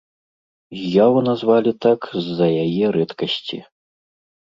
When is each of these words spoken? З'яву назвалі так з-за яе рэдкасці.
З'яву 0.79 1.19
назвалі 1.29 1.71
так 1.87 1.99
з-за 2.25 2.51
яе 2.65 2.85
рэдкасці. 2.99 3.65